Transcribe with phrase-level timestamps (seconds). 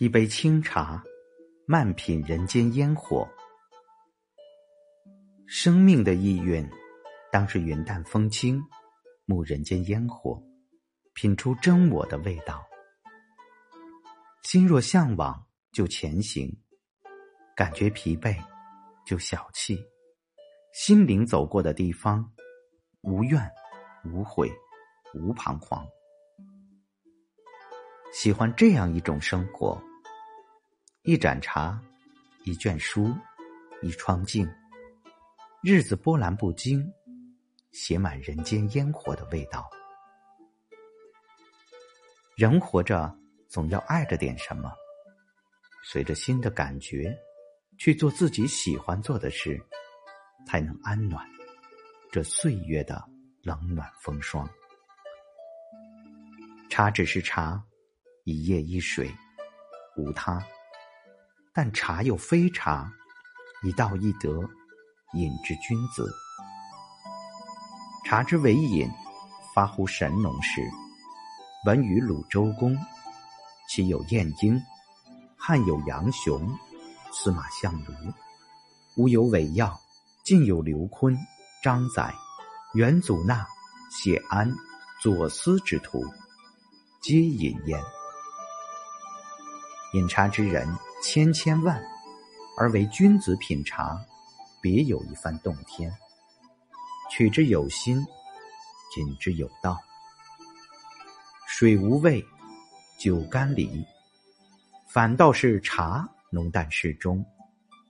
[0.00, 1.02] 一杯清茶，
[1.66, 3.28] 慢品人间烟火。
[5.44, 6.64] 生命的意蕴，
[7.32, 8.62] 当是云淡风轻，
[9.26, 10.40] 沐人间烟火，
[11.14, 12.64] 品出真我的味道。
[14.44, 16.48] 心若向往，就前行；
[17.56, 18.40] 感觉疲惫，
[19.04, 19.76] 就小憩。
[20.72, 22.32] 心灵走过的地方，
[23.00, 23.50] 无怨
[24.04, 24.48] 无悔，
[25.12, 25.84] 无彷徨。
[28.12, 29.82] 喜欢这样一种生活：
[31.08, 31.80] 一盏茶，
[32.44, 33.16] 一卷书，
[33.80, 34.46] 一窗镜，
[35.62, 36.86] 日子波澜不惊，
[37.72, 39.70] 写满人间烟火的味道。
[42.36, 43.10] 人活着，
[43.48, 44.70] 总要爱着点什么，
[45.82, 47.18] 随着心的感觉，
[47.78, 49.58] 去做自己喜欢做的事，
[50.46, 51.26] 才能安暖
[52.12, 53.02] 这岁月的
[53.40, 54.46] 冷暖风霜。
[56.68, 57.64] 茶只是茶。
[58.24, 59.10] 一叶一水，
[59.96, 60.46] 无他。
[61.60, 62.88] 但茶又非茶，
[63.64, 64.48] 一道一德，
[65.14, 66.08] 饮之君子。
[68.04, 68.88] 茶之为饮，
[69.52, 70.62] 发乎神农氏。
[71.66, 72.78] 闻于鲁周公，
[73.68, 74.62] 其有晏婴，
[75.36, 76.48] 汉有杨雄，
[77.10, 77.92] 司马相如，
[78.96, 79.76] 吴有韦耀，
[80.24, 81.18] 晋有刘琨、
[81.64, 82.14] 张载、
[82.74, 83.44] 元祖纳、
[83.90, 84.48] 谢安、
[85.02, 86.04] 左思之徒，
[87.02, 87.82] 皆饮焉。
[89.94, 90.68] 饮茶之人
[91.02, 91.82] 千千万，
[92.58, 93.98] 而为君子品茶，
[94.60, 95.90] 别有一番洞天。
[97.10, 97.96] 取之有心，
[98.98, 99.78] 饮之有道。
[101.46, 102.22] 水无味，
[102.98, 103.82] 酒甘梨，
[104.90, 107.24] 反倒是茶浓淡适中，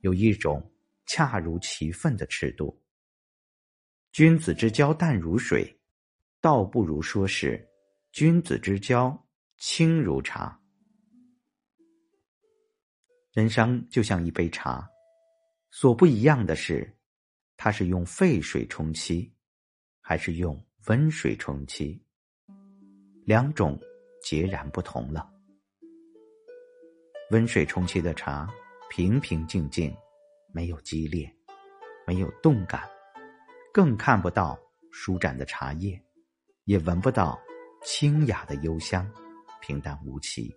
[0.02, 0.70] 有一种
[1.06, 2.80] 恰如其分的尺度。
[4.12, 5.76] 君子之交淡如水，
[6.40, 7.68] 倒不如说是
[8.12, 9.26] 君子之交
[9.58, 10.56] 清如茶。
[13.38, 14.84] 人生就像一杯茶，
[15.70, 16.92] 所不一样的是，
[17.56, 19.30] 它是用沸水冲沏，
[20.00, 21.96] 还是用温水冲沏，
[23.24, 23.80] 两种
[24.24, 25.30] 截然不同了。
[27.30, 28.52] 温水冲沏的茶，
[28.90, 29.96] 平平静静，
[30.52, 31.32] 没有激烈，
[32.08, 32.90] 没有动感，
[33.72, 34.58] 更看不到
[34.90, 36.02] 舒展的茶叶，
[36.64, 37.38] 也闻不到
[37.84, 39.08] 清雅的幽香，
[39.60, 40.52] 平淡无奇。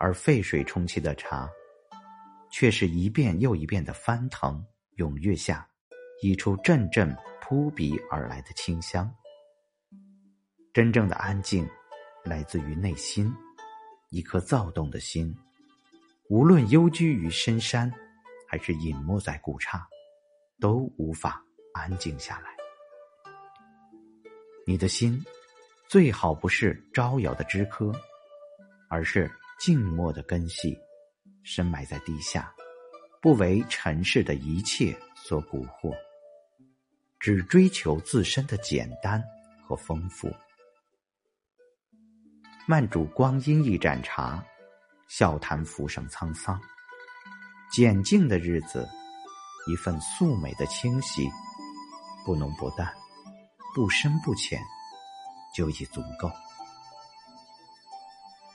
[0.00, 1.50] 而沸水冲沏的茶，
[2.52, 4.64] 却是一遍又一遍的翻腾
[4.96, 5.68] 踊跃下，
[6.22, 9.12] 溢出阵阵扑鼻而来的清香。
[10.72, 11.68] 真正的安静，
[12.24, 13.34] 来自于内心。
[14.10, 15.36] 一颗躁动的心，
[16.30, 17.92] 无论幽居于深山，
[18.46, 19.84] 还是隐没在古刹，
[20.60, 21.44] 都无法
[21.74, 22.50] 安静下来。
[24.64, 25.20] 你的心，
[25.88, 27.92] 最好不是招摇的枝柯，
[28.88, 29.28] 而是。
[29.58, 30.78] 静默的根系，
[31.42, 32.54] 深埋在地下，
[33.20, 35.92] 不为尘世的一切所蛊惑，
[37.18, 39.22] 只追求自身的简单
[39.66, 40.32] 和丰富。
[42.66, 44.44] 慢煮光阴一盏茶，
[45.08, 46.60] 笑谈浮生沧桑。
[47.72, 48.88] 简静的日子，
[49.66, 51.28] 一份素美的清晰，
[52.24, 52.94] 不浓不淡，
[53.74, 54.60] 不深不浅，
[55.54, 56.30] 就已足够。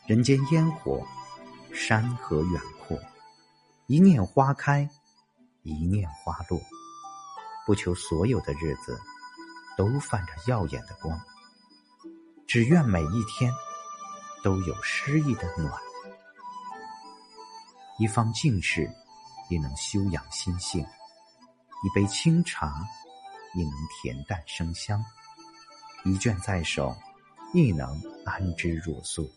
[0.05, 1.01] 人间烟火，
[1.73, 2.99] 山河远阔，
[3.87, 4.89] 一念花开，
[5.61, 6.59] 一念花落。
[7.65, 8.99] 不求所有的日子
[9.77, 11.17] 都泛着耀眼的光，
[12.45, 13.49] 只愿每一天
[14.43, 15.71] 都有诗意的暖。
[17.97, 18.91] 一方静室，
[19.49, 22.85] 亦能修养心性；一杯清茶，
[23.55, 24.99] 亦能恬淡生香；
[26.03, 26.93] 一卷在手，
[27.53, 29.31] 亦能安之若素。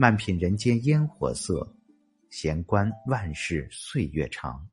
[0.00, 1.74] 慢品人间烟火色，
[2.30, 4.64] 闲观万事岁月长，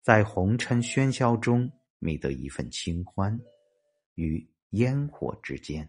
[0.00, 3.38] 在红尘喧嚣中觅得一份清欢，
[4.14, 5.86] 于烟火之间。